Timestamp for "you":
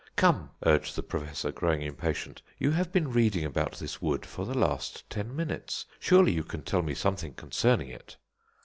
2.57-2.71, 6.31-6.43